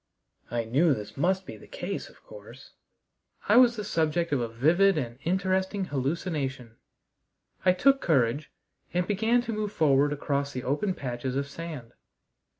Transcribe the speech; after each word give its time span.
I 0.49 0.63
knew 0.63 0.95
this 0.95 1.15
must 1.15 1.45
be 1.45 1.57
the 1.57 1.67
case, 1.67 2.09
of 2.09 2.23
course. 2.23 2.71
I 3.47 3.55
was 3.57 3.75
the 3.75 3.83
subject 3.83 4.31
of 4.31 4.39
a 4.41 4.47
vivid 4.47 4.97
and 4.97 5.19
interesting 5.25 5.85
hallucination. 5.85 6.77
I 7.65 7.73
took 7.73 8.01
courage, 8.01 8.51
and 8.95 9.05
began 9.05 9.43
to 9.43 9.53
move 9.53 9.71
forward 9.71 10.11
across 10.11 10.53
the 10.53 10.63
open 10.63 10.95
patches 10.95 11.35
of 11.35 11.47
sand. 11.47 11.91